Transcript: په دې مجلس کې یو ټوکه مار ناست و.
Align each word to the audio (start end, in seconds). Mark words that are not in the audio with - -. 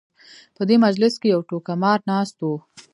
په 0.55 0.61
دې 0.69 0.75
مجلس 0.85 1.13
کې 1.21 1.27
یو 1.33 1.41
ټوکه 1.49 1.73
مار 1.81 1.99
ناست 2.09 2.37
و. 2.41 2.49